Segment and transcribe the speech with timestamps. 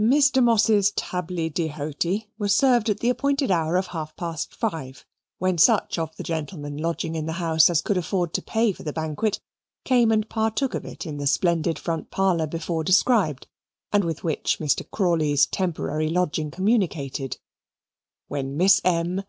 [0.00, 0.42] Mr.
[0.42, 5.04] Moss's tably dy hoty was served at the appointed hour of half past five,
[5.36, 8.84] when such of the gentlemen lodging in the house as could afford to pay for
[8.84, 9.38] the banquet
[9.84, 13.48] came and partook of it in the splendid front parlour before described,
[13.92, 14.80] and with which Mr.
[14.90, 17.36] Crawley's temporary lodging communicated,
[18.28, 19.24] when Miss M.